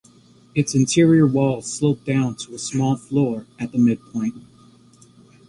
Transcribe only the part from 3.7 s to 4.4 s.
the midpoint.